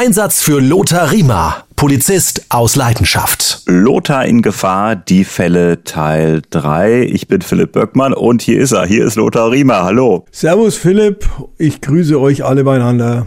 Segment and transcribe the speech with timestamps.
[0.00, 3.62] Einsatz für Lothar Riemer, Polizist aus Leidenschaft.
[3.66, 7.02] Lothar in Gefahr, die Fälle Teil 3.
[7.02, 8.86] Ich bin Philipp Böckmann und hier ist er.
[8.86, 9.82] Hier ist Lothar Riemer.
[9.82, 10.24] Hallo.
[10.30, 13.26] Servus Philipp, ich grüße euch alle beieinander.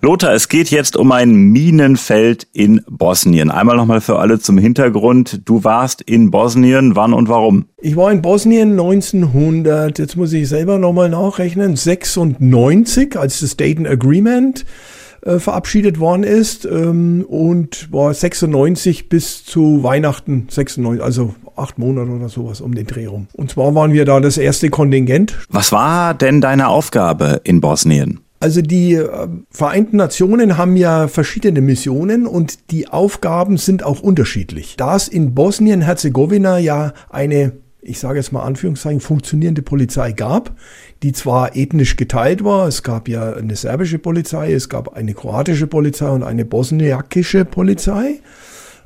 [0.00, 3.50] Lothar, es geht jetzt um ein Minenfeld in Bosnien.
[3.50, 5.42] Einmal nochmal für alle zum Hintergrund.
[5.44, 6.96] Du warst in Bosnien.
[6.96, 7.66] Wann und warum?
[7.82, 13.86] Ich war in Bosnien 1900, jetzt muss ich selber nochmal nachrechnen, 96, als das Dayton
[13.86, 14.64] Agreement
[15.22, 22.10] äh, verabschiedet worden ist ähm, und war 96 bis zu Weihnachten 96, also acht Monate
[22.10, 23.28] oder sowas um den Dreh rum.
[23.34, 25.36] Und zwar waren wir da das erste Kontingent.
[25.50, 28.20] Was war denn deine Aufgabe in Bosnien?
[28.42, 34.76] Also die äh, Vereinten Nationen haben ja verschiedene Missionen und die Aufgaben sind auch unterschiedlich.
[34.78, 37.52] Da es in Bosnien-Herzegowina ja eine
[37.82, 40.54] ich sage jetzt mal Anführungszeichen, funktionierende Polizei gab,
[41.02, 45.66] die zwar ethnisch geteilt war, es gab ja eine serbische Polizei, es gab eine kroatische
[45.66, 48.20] Polizei und eine bosniakische Polizei,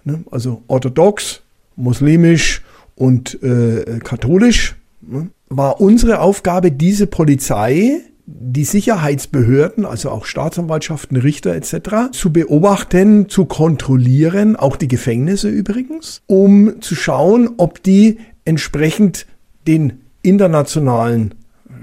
[0.04, 1.42] ne, also orthodox,
[1.76, 2.62] muslimisch
[2.94, 11.54] und äh, katholisch, ne, war unsere Aufgabe, diese Polizei die Sicherheitsbehörden, also auch Staatsanwaltschaften, Richter
[11.54, 19.26] etc., zu beobachten, zu kontrollieren, auch die Gefängnisse übrigens, um zu schauen, ob die entsprechend
[19.66, 21.34] den internationalen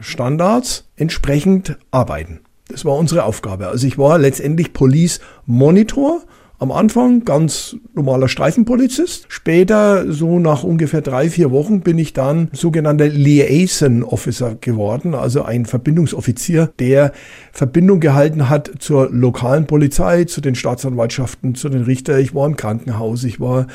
[0.01, 2.41] Standards entsprechend arbeiten.
[2.67, 3.67] Das war unsere Aufgabe.
[3.67, 6.21] Also ich war letztendlich Police Monitor
[6.61, 9.25] am Anfang ganz normaler Streifenpolizist.
[9.29, 15.41] Später, so nach ungefähr drei, vier Wochen, bin ich dann sogenannter Liaison Officer geworden, also
[15.41, 17.13] ein Verbindungsoffizier, der
[17.51, 22.19] Verbindung gehalten hat zur lokalen Polizei, zu den Staatsanwaltschaften, zu den Richtern.
[22.19, 23.65] Ich war im Krankenhaus, ich war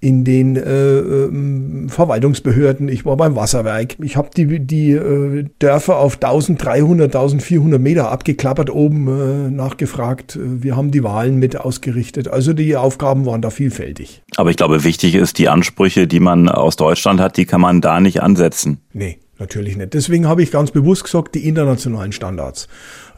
[0.00, 3.96] in den äh, äh, Verwaltungsbehörden, ich war beim Wasserwerk.
[4.02, 10.38] Ich habe die, die äh, Dörfer auf 1300, 1400 Meter abgeklappert, oben äh, nachgefragt.
[10.38, 12.33] Wir haben die Wahlen mit ausgerichtet.
[12.34, 14.22] Also die Aufgaben waren da vielfältig.
[14.36, 17.80] Aber ich glaube, wichtig ist, die Ansprüche, die man aus Deutschland hat, die kann man
[17.80, 18.80] da nicht ansetzen.
[18.92, 19.18] Nee.
[19.38, 19.94] Natürlich nicht.
[19.94, 22.68] Deswegen habe ich ganz bewusst gesagt, die internationalen Standards,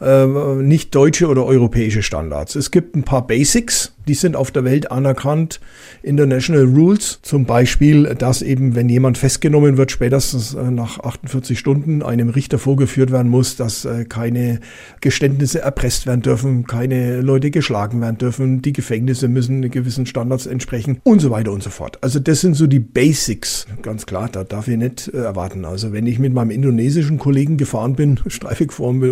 [0.01, 2.55] äh, nicht deutsche oder europäische Standards.
[2.55, 5.59] Es gibt ein paar Basics, die sind auf der Welt anerkannt.
[6.01, 12.01] International Rules, zum Beispiel, dass eben, wenn jemand festgenommen wird, spätestens äh, nach 48 Stunden
[12.01, 14.59] einem Richter vorgeführt werden muss, dass äh, keine
[15.01, 20.99] Geständnisse erpresst werden dürfen, keine Leute geschlagen werden dürfen, die Gefängnisse müssen gewissen Standards entsprechen
[21.03, 21.97] und so weiter und so fort.
[22.01, 23.67] Also das sind so die Basics.
[23.81, 25.65] Ganz klar, da darf ich nicht äh, erwarten.
[25.65, 29.11] Also wenn ich mit meinem indonesischen Kollegen gefahren bin, Streife gefahren bin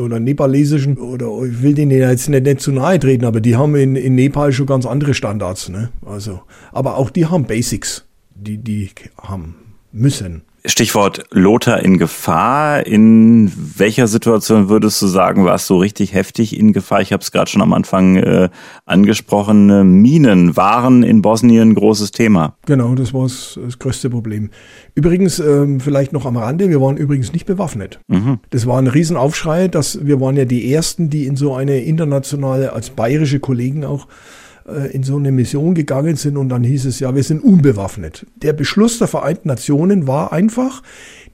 [0.76, 3.76] oder nepalesischen, oder ich will denen jetzt nicht, nicht zu nahe treten, aber die haben
[3.76, 5.70] in, in Nepal schon ganz andere Standards.
[5.70, 5.90] Ne?
[6.06, 6.42] Also,
[6.72, 8.06] aber auch die haben Basics,
[8.36, 8.90] die die
[9.22, 9.56] haben
[9.92, 10.44] müssen.
[10.68, 12.86] Stichwort Lothar in Gefahr.
[12.86, 17.02] In welcher Situation würdest du sagen, warst du richtig heftig in Gefahr?
[17.02, 18.50] Ich habe es gerade schon am Anfang äh,
[18.86, 20.02] angesprochen.
[20.02, 22.56] Minen waren in Bosnien ein großes Thema.
[22.66, 24.50] Genau, das war das, größte Problem.
[24.96, 28.00] Übrigens, ähm, vielleicht noch am Rande, wir waren übrigens nicht bewaffnet.
[28.08, 28.40] Mhm.
[28.50, 32.74] Das war ein Riesenaufschrei, dass wir waren ja die Ersten, die in so eine internationale,
[32.74, 34.45] als bayerische Kollegen auch, äh,
[34.92, 38.26] in so eine Mission gegangen sind und dann hieß es ja, wir sind unbewaffnet.
[38.38, 40.82] Der Beschluss der Vereinten Nationen war einfach,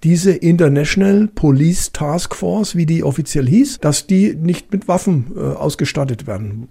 [0.04, 5.40] diese International Police Task Force, wie die offiziell hieß, dass die nicht mit Waffen äh,
[5.40, 6.68] ausgestattet werden.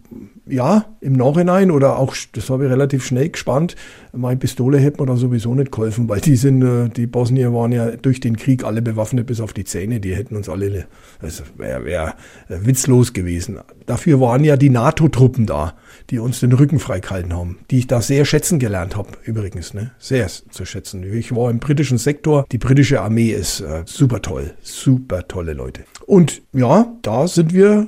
[0.50, 3.76] Ja, im Nachhinein oder auch, das habe ich relativ schnell gespannt,
[4.12, 7.70] meine Pistole hätte mir da sowieso nicht geholfen, weil die sind, äh, die Bosnier waren
[7.70, 10.86] ja durch den Krieg alle bewaffnet bis auf die Zähne, die hätten uns alle,
[11.20, 12.14] das wäre wär
[12.48, 13.60] witzlos gewesen.
[13.86, 15.74] Dafür waren ja die NATO-Truppen da,
[16.10, 19.92] die uns den Rücken freigehalten haben, die ich da sehr schätzen gelernt habe, übrigens, ne?
[19.98, 21.04] Sehr zu schätzen.
[21.12, 25.84] Ich war im britischen Sektor, die britische Armee ist äh, super toll, super tolle Leute.
[26.06, 27.86] Und ja, da sind wir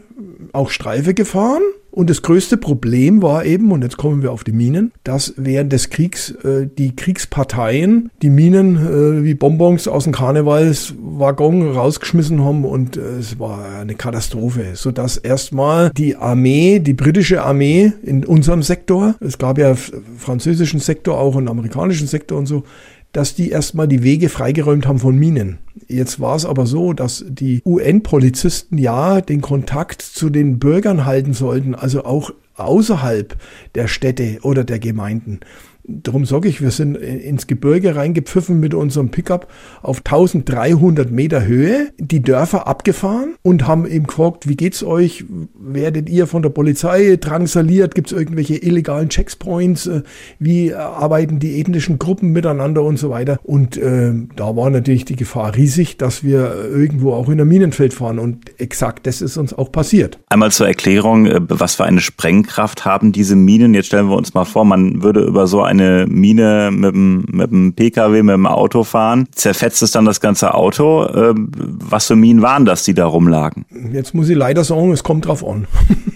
[0.52, 4.52] auch Streife gefahren und das größte Problem war eben, und jetzt kommen wir auf die
[4.52, 10.14] Minen, dass während des Kriegs äh, die Kriegsparteien die Minen äh, wie Bonbons aus dem
[10.14, 17.42] Karnevalswaggon rausgeschmissen haben und äh, es war eine Katastrophe, sodass erstmal die Armee, die britische
[17.42, 19.74] Armee in unserem Sektor, es gab ja
[20.16, 22.64] französischen Sektor auch und amerikanischen Sektor und so,
[23.12, 25.58] dass die erstmal die Wege freigeräumt haben von Minen.
[25.88, 31.34] Jetzt war es aber so, dass die UN-Polizisten ja den Kontakt zu den Bürgern halten
[31.34, 33.36] sollten, also auch außerhalb
[33.74, 35.40] der Städte oder der Gemeinden.
[35.84, 39.48] Darum sage ich, wir sind ins Gebirge reingepfiffen mit unserem Pickup
[39.82, 45.24] auf 1300 Meter Höhe, die Dörfer abgefahren und haben eben gefragt, wie geht's euch?
[45.58, 47.96] Werdet ihr von der Polizei drangsaliert?
[47.96, 49.88] Gibt's irgendwelche illegalen Checkpoints?
[49.88, 50.02] Äh,
[50.38, 53.40] wie arbeiten die ethnischen Gruppen miteinander und so weiter?
[53.42, 57.92] Und äh, da war natürlich die Gefahr riesig, dass wir irgendwo auch in ein Minenfeld
[57.92, 58.20] fahren.
[58.20, 60.20] Und exakt das ist uns auch passiert.
[60.28, 63.74] Einmal zur Erklärung, äh, was für eine Sprengkraft haben diese Minen?
[63.74, 67.50] Jetzt stellen wir uns mal vor, man würde über so eine Mine mit dem, mit
[67.50, 69.26] dem Pkw, mit dem Auto fahren.
[69.32, 71.06] Zerfetzt es dann das ganze Auto?
[71.06, 73.64] Ähm, was für Minen waren das, die da rumlagen?
[73.92, 75.66] Jetzt muss ich leider sagen, es kommt drauf an.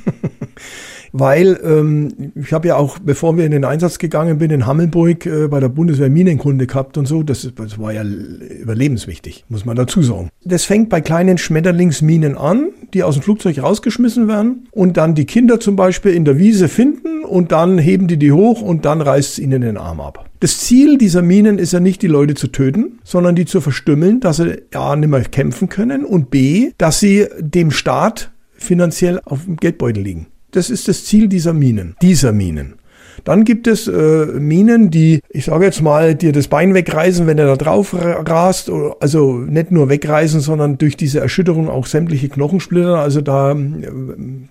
[1.19, 5.27] weil ähm, ich habe ja auch, bevor wir in den Einsatz gegangen bin, in Hammelburg
[5.27, 7.23] äh, bei der Bundeswehr Minenkunde gehabt und so.
[7.23, 10.29] Das, das war ja überlebenswichtig, muss man dazu sagen.
[10.45, 15.25] Das fängt bei kleinen Schmetterlingsminen an, die aus dem Flugzeug rausgeschmissen werden und dann die
[15.25, 19.01] Kinder zum Beispiel in der Wiese finden und dann heben die die hoch und dann
[19.01, 20.29] reißt es ihnen den Arm ab.
[20.41, 24.21] Das Ziel dieser Minen ist ja nicht, die Leute zu töten, sondern die zu verstümmeln,
[24.21, 29.45] dass sie A, nicht mehr kämpfen können und B, dass sie dem Staat finanziell auf
[29.45, 30.27] dem Geldbeutel liegen.
[30.57, 32.77] Das ist das Ziel dieser Minen, dieser Minen.
[33.25, 37.37] Dann gibt es äh, Minen, die, ich sage jetzt mal, dir das Bein wegreißen, wenn
[37.37, 38.71] du da drauf rast.
[39.01, 42.95] Also nicht nur wegreißen, sondern durch diese Erschütterung auch sämtliche Knochen splittern.
[42.95, 43.57] Also da äh,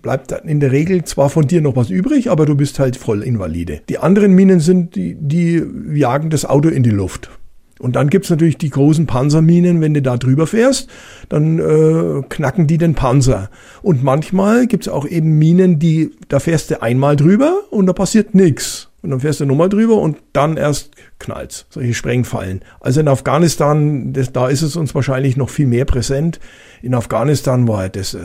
[0.04, 3.24] bleibt in der Regel zwar von dir noch was übrig, aber du bist halt voll
[3.24, 3.82] invalide.
[3.90, 7.32] Die anderen Minen sind, die, die jagen das Auto in die Luft.
[7.80, 10.90] Und dann gibt's natürlich die großen Panzerminen, wenn du da drüber fährst,
[11.28, 13.50] dann äh, knacken die den Panzer.
[13.82, 18.34] Und manchmal gibt's auch eben Minen, die, da fährst du einmal drüber und da passiert
[18.34, 18.90] nichts.
[19.02, 21.68] Und dann fährst du nochmal drüber und dann erst knallt's.
[21.70, 22.62] Solche Sprengfallen.
[22.80, 26.40] Also in Afghanistan, das, da ist es uns wahrscheinlich noch viel mehr präsent.
[26.82, 28.20] In Afghanistan war das, äh,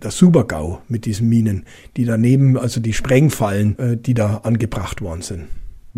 [0.00, 1.64] das Supergau mit diesen Minen,
[1.98, 5.48] die daneben, also die Sprengfallen, äh, die da angebracht worden sind.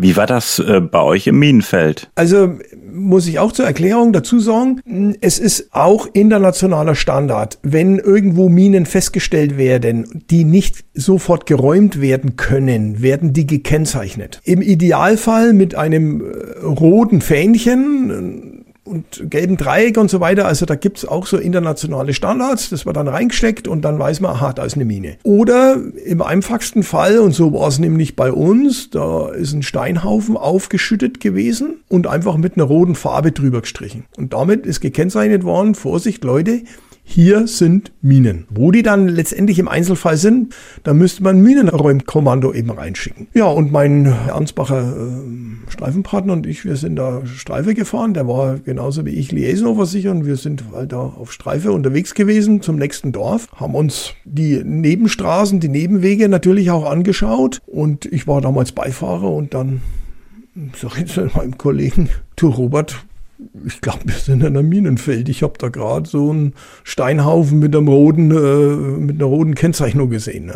[0.01, 2.09] Wie war das äh, bei euch im Minenfeld?
[2.15, 2.57] Also
[2.89, 4.81] muss ich auch zur Erklärung dazu sagen,
[5.19, 12.37] es ist auch internationaler Standard, wenn irgendwo Minen festgestellt werden, die nicht sofort geräumt werden
[12.37, 14.39] können, werden die gekennzeichnet.
[14.45, 20.45] Im Idealfall mit einem äh, roten Fähnchen, und gelben Dreieck und so weiter.
[20.45, 24.31] Also da gibt's auch so internationale Standards, das wird dann reingesteckt und dann weiß man,
[24.31, 25.17] aha, da ist eine Mine.
[25.23, 30.37] Oder im einfachsten Fall, und so war es nämlich bei uns, da ist ein Steinhaufen
[30.37, 34.05] aufgeschüttet gewesen und einfach mit einer roten Farbe drüber gestrichen.
[34.17, 36.61] Und damit ist gekennzeichnet worden, Vorsicht Leute,
[37.11, 38.45] hier sind Minen.
[38.51, 40.53] Wo die dann letztendlich im Einzelfall sind,
[40.83, 43.27] da müsste man Minenräumkommando eben reinschicken.
[43.33, 48.13] Ja, und mein Ansbacher äh, Streifenpartner und ich, wir sind da Streife gefahren.
[48.13, 52.61] Der war genauso wie ich Liaisonversicher und wir sind halt da auf Streife unterwegs gewesen
[52.61, 58.39] zum nächsten Dorf, haben uns die Nebenstraßen, die Nebenwege natürlich auch angeschaut und ich war
[58.39, 59.81] damals Beifahrer und dann
[60.79, 63.03] sag ich zu meinem Kollegen, du Robert,
[63.65, 65.29] ich glaube, wir sind in einem Minenfeld.
[65.29, 66.53] Ich habe da gerade so einen
[66.83, 70.47] Steinhaufen mit einem roten, äh, mit einer roten Kennzeichnung gesehen.
[70.47, 70.55] Ne?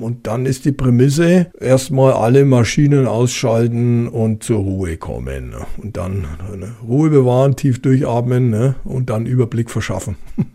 [0.00, 5.50] Und dann ist die Prämisse, erstmal alle Maschinen ausschalten und zur Ruhe kommen.
[5.50, 5.66] Ne?
[5.82, 6.22] Und dann
[6.56, 6.72] ne?
[6.86, 8.76] Ruhe bewahren, tief durchatmen ne?
[8.84, 10.16] und dann Überblick verschaffen.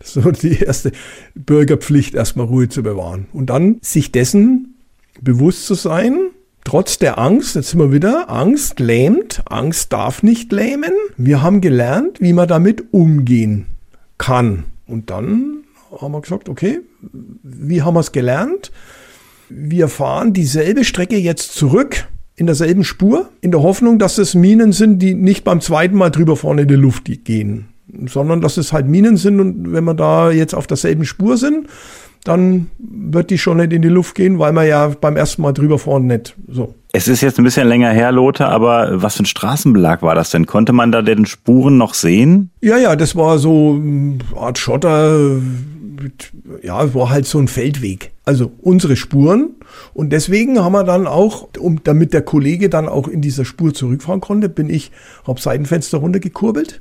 [0.00, 0.90] Das ist die erste
[1.36, 3.28] Bürgerpflicht, erstmal Ruhe zu bewahren.
[3.32, 4.74] Und dann sich dessen
[5.22, 6.30] bewusst zu sein,
[6.64, 10.92] Trotz der Angst, jetzt sind wir wieder, Angst lähmt, Angst darf nicht lähmen.
[11.16, 13.66] Wir haben gelernt, wie man damit umgehen
[14.18, 14.64] kann.
[14.86, 15.64] Und dann
[16.00, 16.80] haben wir gesagt, okay,
[17.42, 18.70] wie haben wir es gelernt?
[19.48, 24.72] Wir fahren dieselbe Strecke jetzt zurück in derselben Spur, in der Hoffnung, dass es Minen
[24.72, 27.68] sind, die nicht beim zweiten Mal drüber vorne in die Luft gehen,
[28.06, 31.66] sondern dass es halt Minen sind und wenn wir da jetzt auf derselben Spur sind,
[32.24, 35.52] dann wird die schon nicht in die Luft gehen, weil man ja beim ersten Mal
[35.52, 36.74] drüber fahren nicht so.
[36.92, 40.30] Es ist jetzt ein bisschen länger her, Lothar, aber was für ein Straßenbelag war das
[40.30, 40.46] denn?
[40.46, 42.50] Konnte man da den Spuren noch sehen?
[42.60, 45.40] Ja, ja, das war so eine Art Schotter.
[46.62, 48.10] Ja, es war halt so ein Feldweg.
[48.24, 49.50] Also unsere Spuren.
[49.94, 53.72] Und deswegen haben wir dann auch, um, damit der Kollege dann auch in dieser Spur
[53.72, 54.90] zurückfahren konnte, bin ich,
[55.26, 56.80] hab Seitenfenster runtergekurbelt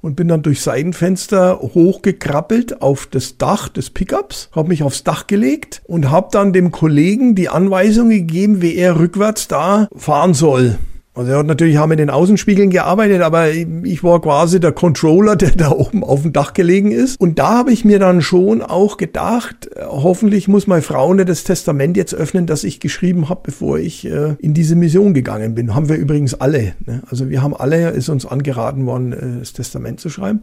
[0.00, 5.26] und bin dann durch Seitenfenster hochgekrabbelt auf das Dach des Pickups, habe mich aufs Dach
[5.26, 10.78] gelegt und habe dann dem Kollegen die Anweisung gegeben, wie er rückwärts da fahren soll.
[11.20, 15.36] Also er hat natürlich auch mit den Außenspiegeln gearbeitet, aber ich war quasi der Controller,
[15.36, 17.20] der da oben auf dem Dach gelegen ist.
[17.20, 21.44] Und da habe ich mir dann schon auch gedacht, hoffentlich muss meine Frau nicht das
[21.44, 25.74] Testament jetzt öffnen, das ich geschrieben habe, bevor ich äh, in diese Mission gegangen bin.
[25.74, 26.72] Haben wir übrigens alle.
[26.86, 27.02] Ne?
[27.10, 30.42] Also wir haben alle, ist uns angeraten worden, äh, das Testament zu schreiben.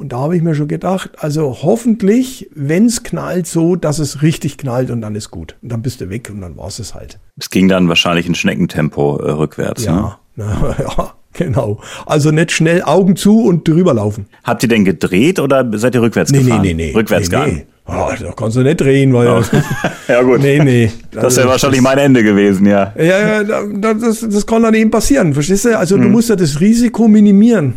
[0.00, 4.22] Und da habe ich mir schon gedacht, also hoffentlich, wenn es knallt, so, dass es
[4.22, 5.56] richtig knallt und dann ist gut.
[5.60, 7.18] Und dann bist du weg und dann war es halt.
[7.38, 9.84] Es ging dann wahrscheinlich in Schneckentempo äh, rückwärts.
[9.84, 10.46] Ja, ne?
[10.46, 11.80] na, ja, genau.
[12.06, 14.24] Also nicht schnell Augen zu und drüber laufen.
[14.42, 16.62] Habt ihr denn gedreht oder seid ihr rückwärts nee, gefahren?
[16.62, 16.96] Nee, nee, nee.
[16.96, 17.48] Rückwärtsgang.
[17.48, 17.66] Nee, nee.
[17.86, 19.42] Oh, da kannst du nicht drehen, weil oh.
[20.08, 20.40] ja gut.
[20.40, 20.90] Nee, nee.
[21.12, 22.94] Das wäre wahrscheinlich mein Ende gewesen, ja.
[22.96, 25.76] Ja, ja, das, das kann dann eben passieren, verstehst du?
[25.76, 26.04] Also hm.
[26.04, 27.74] du musst ja das Risiko minimieren.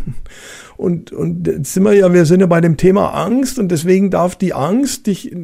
[0.78, 4.10] Und, und jetzt sind wir ja, wir sind ja bei dem Thema Angst und deswegen
[4.10, 5.36] darf die Angst dich,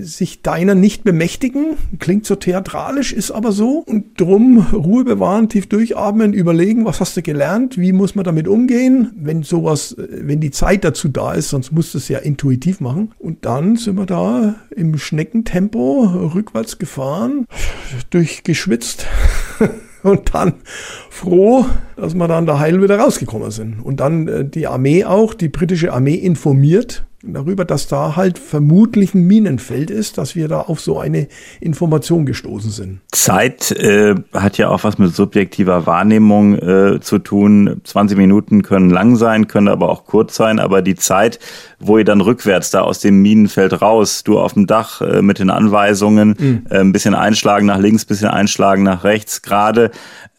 [0.00, 1.76] sich deiner nicht bemächtigen.
[1.98, 3.84] Klingt so theatralisch, ist aber so.
[3.86, 8.48] Und drum Ruhe bewahren, tief durchatmen, überlegen, was hast du gelernt, wie muss man damit
[8.48, 12.80] umgehen, wenn sowas, wenn die Zeit dazu da ist, sonst musst du es ja intuitiv
[12.80, 13.12] machen.
[13.18, 17.46] Und dann sind wir da im Schneckentempo rückwärts gefahren,
[18.10, 19.06] durchgeschwitzt.
[20.10, 20.54] und dann
[21.10, 21.66] froh,
[21.96, 23.80] dass wir dann da heil wieder rausgekommen sind.
[23.80, 29.14] Und dann äh, die Armee auch, die britische Armee informiert darüber, dass da halt vermutlich
[29.14, 31.28] ein Minenfeld ist, dass wir da auf so eine
[31.60, 33.00] Information gestoßen sind.
[33.12, 37.80] Zeit äh, hat ja auch was mit subjektiver Wahrnehmung äh, zu tun.
[37.84, 41.38] 20 Minuten können lang sein, können aber auch kurz sein, aber die Zeit,
[41.78, 45.38] wo ihr dann rückwärts da aus dem Minenfeld raus, du auf dem Dach äh, mit
[45.38, 46.66] den Anweisungen, mhm.
[46.70, 49.90] äh, ein bisschen einschlagen nach links, bisschen einschlagen nach rechts, gerade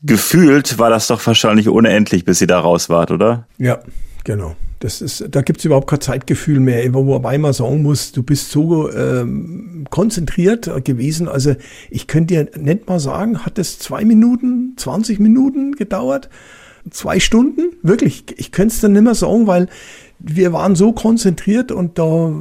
[0.01, 3.47] gefühlt war das doch wahrscheinlich unendlich, bis ihr da raus wart, oder?
[3.57, 3.79] Ja,
[4.23, 4.55] genau.
[4.83, 8.51] Das ist, da gibt es überhaupt kein Zeitgefühl mehr, wobei man sagen muss, du bist
[8.51, 11.29] so ähm, konzentriert gewesen.
[11.29, 11.55] Also
[11.89, 16.27] ich könnte dir nicht mal sagen, hat es zwei Minuten, 20 Minuten gedauert?
[16.89, 17.71] Zwei Stunden?
[17.81, 19.69] Wirklich, ich könnte es dann nicht mehr sagen, weil
[20.19, 22.33] wir waren so konzentriert und da,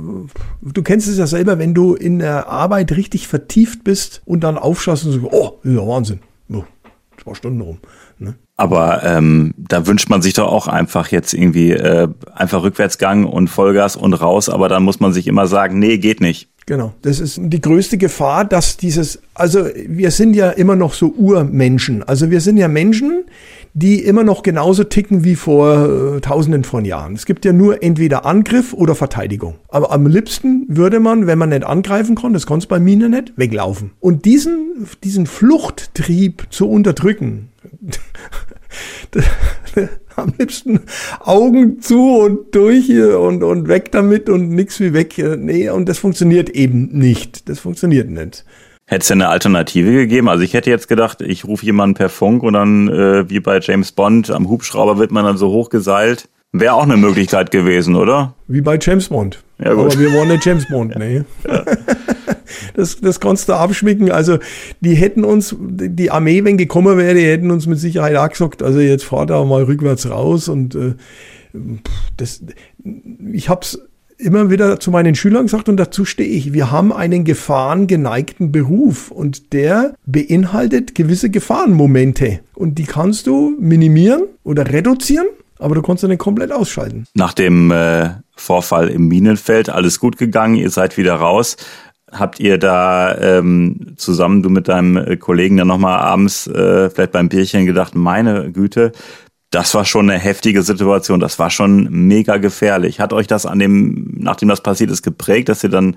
[0.62, 4.58] du kennst es ja selber, wenn du in der Arbeit richtig vertieft bist und dann
[4.58, 6.18] aufschaust und so, oh, ja Wahnsinn.
[6.52, 6.64] Oh,
[7.22, 7.78] zwei Stunden rum.
[8.18, 8.34] Ne?
[8.62, 13.49] Aber ähm, da wünscht man sich doch auch einfach jetzt irgendwie äh, einfach Rückwärtsgang und
[13.49, 16.49] Vollgas und raus, aber dann muss man sich immer sagen, nee, geht nicht.
[16.66, 21.09] Genau, das ist die größte Gefahr, dass dieses, also wir sind ja immer noch so
[21.09, 22.04] Urmenschen.
[22.04, 23.25] Also wir sind ja Menschen,
[23.75, 27.14] die immer noch genauso ticken wie vor äh, tausenden von Jahren.
[27.14, 29.57] Es gibt ja nur entweder Angriff oder Verteidigung.
[29.71, 33.11] Aber am liebsten würde man, wenn man nicht angreifen kann, das kann es bei Minen
[33.11, 33.90] nicht, weglaufen.
[33.99, 37.49] Und diesen, diesen Fluchttrieb zu unterdrücken,
[40.16, 40.81] am liebsten
[41.21, 45.14] Augen zu und durch und, und weg damit und nichts wie weg.
[45.38, 47.49] Nee, und das funktioniert eben nicht.
[47.49, 48.45] Das funktioniert nicht.
[48.87, 50.28] Hätte es eine Alternative gegeben?
[50.28, 53.59] Also ich hätte jetzt gedacht, ich rufe jemanden per Funk und dann, äh, wie bei
[53.61, 56.28] James Bond, am Hubschrauber wird man dann so hochgeseilt.
[56.52, 58.35] Wäre auch eine Möglichkeit gewesen, oder?
[58.49, 59.42] Wie bei James Bond.
[59.59, 59.92] Ja, gut.
[59.92, 61.23] Aber wir wollen nicht James Bond, nee.
[61.49, 61.64] Ja.
[62.75, 64.11] Das, das kannst du abschmicken.
[64.11, 64.38] Also,
[64.80, 68.62] die hätten uns, die Armee, wenn gekommen wäre, die hätten uns mit Sicherheit auch gesagt,
[68.62, 70.94] also jetzt fahrt da mal rückwärts raus und äh,
[72.16, 72.42] das,
[73.32, 73.78] ich hab's
[74.18, 76.52] immer wieder zu meinen Schülern gesagt und dazu stehe ich.
[76.52, 84.23] Wir haben einen gefahrengeneigten Beruf und der beinhaltet gewisse Gefahrenmomente und die kannst du minimieren
[84.44, 85.26] oder reduzieren
[85.62, 87.06] aber du konntest ihn komplett ausschalten.
[87.14, 91.56] Nach dem äh, Vorfall im Minenfeld, alles gut gegangen, ihr seid wieder raus.
[92.12, 97.12] Habt ihr da ähm, zusammen, du mit deinem äh, Kollegen, dann nochmal abends äh, vielleicht
[97.12, 98.92] beim Bierchen gedacht, meine Güte,
[99.50, 103.00] das war schon eine heftige Situation, das war schon mega gefährlich.
[103.00, 105.97] Hat euch das an dem, nachdem das passiert ist, geprägt, dass ihr dann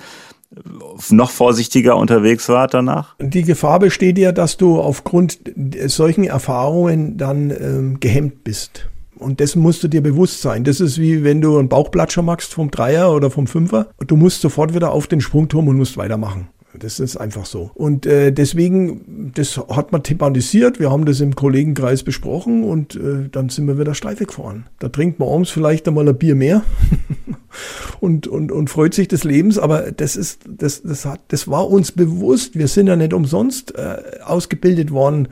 [1.09, 3.15] noch vorsichtiger unterwegs wart danach?
[3.19, 5.39] Die Gefahr besteht ja, dass du aufgrund
[5.87, 8.89] solchen Erfahrungen dann ähm, gehemmt bist.
[9.17, 10.63] Und dessen musst du dir bewusst sein.
[10.63, 13.87] Das ist wie wenn du einen Bauchplatscher machst vom Dreier oder vom Fünfer.
[14.05, 16.49] Du musst sofort wieder auf den Sprungturm und musst weitermachen.
[16.79, 17.71] Das ist einfach so.
[17.73, 20.79] Und äh, deswegen, das hat man thematisiert.
[20.79, 24.65] Wir haben das im Kollegenkreis besprochen und äh, dann sind wir wieder steif gefahren.
[24.79, 26.63] Da trinkt man abends vielleicht einmal ein Bier mehr
[27.99, 29.57] und, und, und freut sich des Lebens.
[29.57, 32.55] Aber das ist, das, das hat, das war uns bewusst.
[32.57, 35.29] Wir sind ja nicht umsonst äh, ausgebildet worden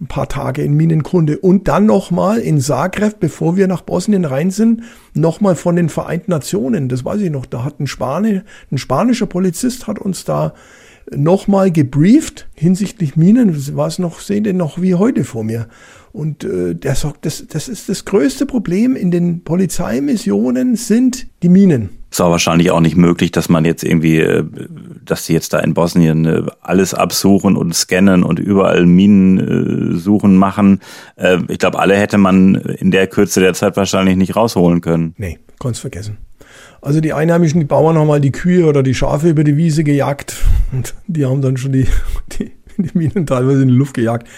[0.00, 4.50] ein paar Tage in Minenkunde und dann nochmal in Zagreb, bevor wir nach Bosnien rein
[4.50, 4.82] sind,
[5.14, 6.88] nochmal von den Vereinten Nationen.
[6.88, 7.46] Das weiß ich noch.
[7.46, 10.54] Da hat ein, Spani ein spanischer Polizist hat uns da
[11.14, 13.54] nochmal gebrieft hinsichtlich Minen.
[13.76, 15.68] War es noch, seht ihr noch wie heute vor mir.
[16.12, 21.48] Und äh, der sagt, das, das ist das größte Problem in den Polizeimissionen sind die
[21.48, 21.90] Minen.
[22.10, 24.44] Es war wahrscheinlich auch nicht möglich, dass man jetzt irgendwie, äh,
[25.04, 29.96] dass die jetzt da in Bosnien äh, alles absuchen und scannen und überall Minen äh,
[29.96, 30.80] suchen machen.
[31.48, 35.14] Ich glaube, alle hätte man in der Kürze der Zeit wahrscheinlich nicht rausholen können.
[35.16, 36.18] Nee, kannst vergessen.
[36.84, 39.84] Also die Einheimischen, die Bauern haben mal die Kühe oder die Schafe über die Wiese
[39.84, 40.36] gejagt
[40.70, 41.86] und die haben dann schon die,
[42.78, 44.28] die die Minen teilweise in die Luft gejagt.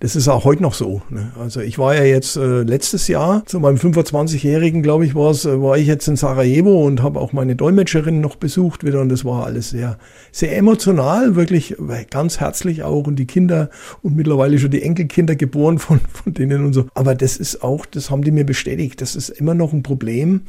[0.00, 1.02] Das ist auch heute noch so.
[1.08, 1.32] Ne?
[1.38, 5.44] Also ich war ja jetzt äh, letztes Jahr, zu meinem 25-Jährigen, glaube ich, war es,
[5.44, 9.08] äh, war ich jetzt in Sarajevo und habe auch meine Dolmetscherin noch besucht wieder und
[9.08, 9.98] das war alles sehr,
[10.32, 13.70] sehr emotional, wirklich äh, ganz herzlich auch und die Kinder
[14.02, 16.86] und mittlerweile schon die Enkelkinder geboren von, von denen und so.
[16.94, 20.42] Aber das ist auch, das haben die mir bestätigt, das ist immer noch ein Problem.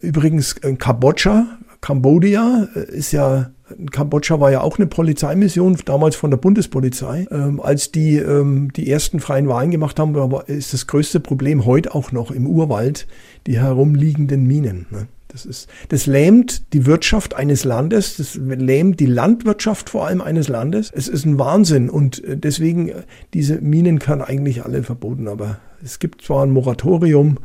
[0.00, 1.46] Übrigens, in äh, Kambodscha,
[1.80, 3.50] Kambodscha ist ja
[3.90, 7.26] Kambodscha war ja auch eine Polizeimission, damals von der Bundespolizei.
[7.30, 11.64] Ähm, als die ähm, die ersten freien Wahlen gemacht haben, war, ist das größte Problem
[11.64, 13.06] heute auch noch im Urwald
[13.46, 14.86] die herumliegenden Minen.
[14.90, 15.08] Ne?
[15.28, 20.48] Das, ist, das lähmt die Wirtschaft eines Landes, das lähmt die Landwirtschaft vor allem eines
[20.48, 20.92] Landes.
[20.94, 23.02] Es ist ein Wahnsinn und äh, deswegen, äh,
[23.34, 27.38] diese Minen kann eigentlich alle verboten, aber es gibt zwar ein Moratorium,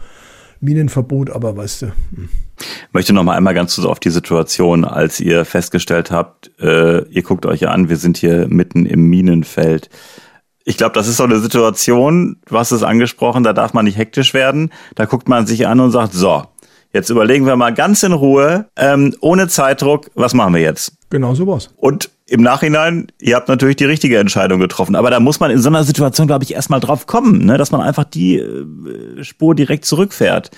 [0.62, 1.86] Minenverbot, aber weißt du.
[1.88, 2.30] Hm.
[2.60, 7.04] Ich möchte noch mal einmal ganz kurz auf die Situation, als ihr festgestellt habt, äh,
[7.10, 9.90] ihr guckt euch an, wir sind hier mitten im Minenfeld.
[10.64, 13.98] Ich glaube, das ist so eine Situation, du hast es angesprochen, da darf man nicht
[13.98, 14.72] hektisch werden.
[14.96, 16.44] Da guckt man sich an und sagt, so,
[16.94, 20.94] jetzt überlegen wir mal ganz in Ruhe, ähm, ohne Zeitdruck, was machen wir jetzt?
[21.10, 21.70] Genau so was.
[21.78, 24.96] Und im Nachhinein, ihr habt natürlich die richtige Entscheidung getroffen.
[24.96, 27.58] Aber da muss man in so einer Situation, glaube ich, erstmal drauf kommen, ne?
[27.58, 30.50] dass man einfach die äh, Spur direkt zurückfährt.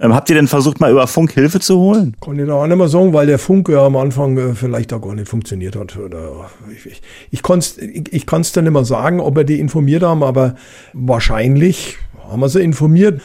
[0.00, 2.16] Ähm, habt ihr denn versucht, mal über Funk Hilfe zu holen?
[2.22, 4.90] Kann ich da auch nicht mehr sagen, weil der Funk ja am Anfang äh, vielleicht
[4.94, 5.98] auch gar nicht funktioniert hat.
[5.98, 9.44] Oder ich ich, ich kann es ich, ich kann's dann nicht mehr sagen, ob wir
[9.44, 10.54] die informiert haben, aber
[10.94, 11.98] wahrscheinlich
[12.30, 13.20] haben wir sie informiert.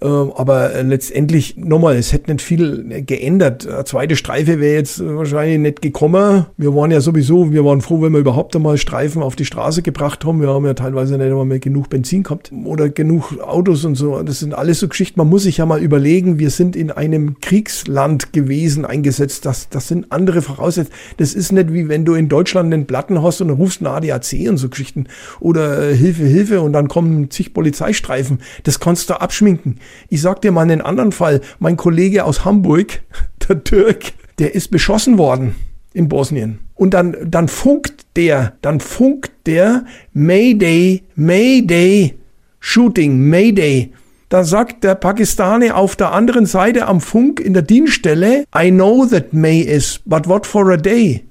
[0.00, 3.66] Ähm, aber äh, letztendlich, nochmal, es hätte nicht viel geändert.
[3.66, 6.46] Eine zweite Streife wäre jetzt wahrscheinlich nicht gekommen.
[6.56, 9.82] Wir waren ja sowieso, wir waren froh, wenn wir überhaupt einmal Streifen auf die Straße
[9.82, 10.40] gebracht haben.
[10.40, 14.22] Wir haben ja teilweise nicht einmal mehr genug Benzin gehabt oder genug Autos und so.
[14.22, 15.18] Das sind alles so Geschichten.
[15.18, 19.46] Man muss sich ja mal überlegen, wir sind in einem Kriegsland gewesen eingesetzt.
[19.46, 20.96] Das, das sind andere Voraussetzungen.
[21.16, 24.48] Das ist nicht wie wenn du in Deutschland einen Platten hast und rufst einen ADAC
[24.48, 25.06] und so Geschichten
[25.40, 28.38] oder äh, Hilfe, Hilfe und dann kommen zig Polizeistreifen.
[28.62, 29.78] Das kannst du abschminken.
[30.08, 31.40] Ich sag dir mal einen anderen Fall.
[31.58, 33.02] Mein Kollege aus Hamburg,
[33.48, 35.54] der Türk, der ist beschossen worden
[35.92, 36.60] in Bosnien.
[36.74, 42.18] Und dann, dann funkt der, dann funkt der Mayday, Mayday,
[42.60, 43.92] Shooting, Mayday.
[44.28, 49.06] Da sagt der Pakistani auf der anderen Seite am Funk in der Dienststelle, I know
[49.06, 51.24] that May is, but what for a day?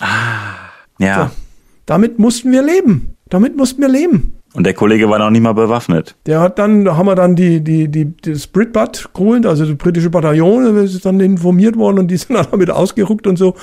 [0.00, 1.26] Ah, ja.
[1.26, 1.30] So,
[1.84, 3.16] damit mussten wir leben.
[3.28, 4.37] Damit mussten wir leben.
[4.54, 6.16] Und der Kollege war noch nicht mal bewaffnet.
[6.24, 9.76] Der hat dann, da haben wir dann die, die, die, das Britbat geholt, also das
[9.76, 13.54] britische Bataillon, ist dann informiert worden und die sind dann damit ausgerückt und so.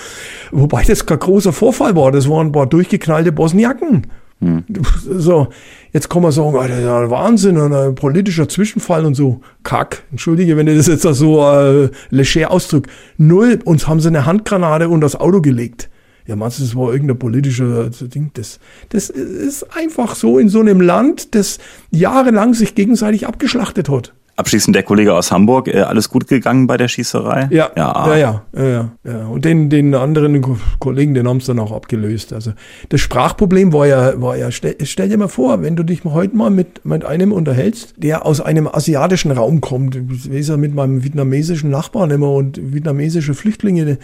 [0.52, 4.08] Wobei das kein großer Vorfall war, das waren ein paar durchgeknallte Bosniaken.
[4.42, 4.64] Hm.
[5.10, 5.48] So,
[5.92, 9.40] jetzt kann man sagen, Alter, ja, Wahnsinn, ein politischer Zwischenfall und so.
[9.64, 12.92] Kack, entschuldige, wenn ihr das jetzt so äh, leger ausdrückt.
[13.18, 15.90] Null, uns haben sie eine Handgranate unter das Auto gelegt
[16.28, 18.32] ja, meinst du, das war irgendein politischer Ding?
[18.34, 18.60] Das,
[18.90, 21.60] das ist einfach so in so einem Land, das
[21.92, 24.15] jahrelang sich gegenseitig abgeschlachtet hat.
[24.38, 27.48] Abschließend der Kollege aus Hamburg, äh, alles gut gegangen bei der Schießerei?
[27.52, 29.28] Ja, ja, ja, ja, ja, ja.
[29.28, 30.44] Und den, den anderen
[30.80, 32.34] Kollegen, den haben es dann auch abgelöst.
[32.34, 32.52] Also
[32.90, 36.36] das Sprachproblem war ja, war ja, stell, stell dir mal vor, wenn du dich heute
[36.36, 40.76] mal mit, mit einem unterhältst, der aus einem asiatischen Raum kommt, ich weiß ja mit
[40.76, 43.98] meinem vietnamesischen Nachbarn immer und vietnamesische Flüchtlinge,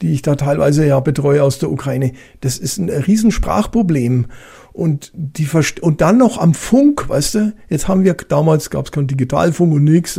[0.00, 4.28] die ich da teilweise ja betreue aus der Ukraine, das ist ein Riesensprachproblem
[4.74, 5.48] und die
[5.82, 7.52] und dann noch am Funk, weißt du?
[7.68, 10.16] Jetzt haben wir damals gab es keinen Digitalfunk und nichts.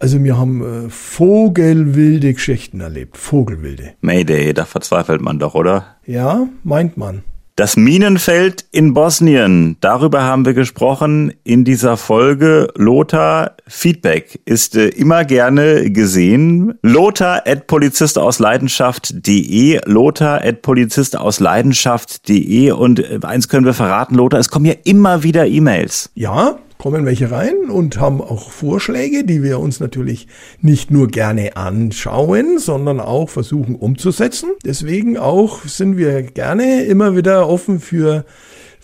[0.00, 3.94] Also wir haben äh, vogelwilde Geschichten erlebt, vogelwilde.
[4.00, 5.96] Mayday, da verzweifelt man doch, oder?
[6.06, 7.24] Ja, meint man.
[7.58, 12.68] Das Minenfeld in Bosnien, darüber haben wir gesprochen in dieser Folge.
[12.76, 16.74] Lothar, Feedback ist äh, immer gerne gesehen.
[16.82, 23.74] Lothar at Polizist aus Leidenschaft.de, Lothar at Polizist aus Leidenschaft.de und äh, eins können wir
[23.74, 26.12] verraten, Lothar, es kommen ja immer wieder E-Mails.
[26.14, 30.28] Ja, kommen welche rein und haben auch Vorschläge, die wir uns natürlich
[30.60, 34.50] nicht nur gerne anschauen, sondern auch versuchen umzusetzen.
[34.64, 38.24] Deswegen auch sind wir gerne immer wieder offen für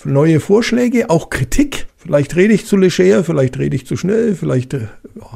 [0.04, 1.86] neue Vorschläge, auch Kritik.
[1.96, 4.88] Vielleicht rede ich zu leger, vielleicht rede ich zu schnell, vielleicht äh,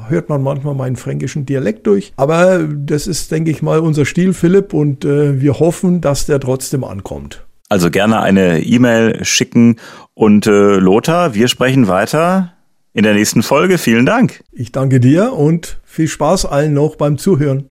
[0.09, 2.13] hört man manchmal meinen fränkischen Dialekt durch.
[2.17, 6.41] Aber das ist, denke ich mal, unser Stil, Philipp, und äh, wir hoffen, dass der
[6.41, 7.47] trotzdem ankommt.
[7.71, 9.77] Also gerne eine E-Mail schicken.
[10.19, 12.53] Und äh, Lothar, wir sprechen weiter
[12.93, 13.79] in der nächsten Folge.
[13.79, 14.43] Vielen Dank.
[14.51, 17.67] Ich danke dir und viel Spaß allen noch beim Zuhören.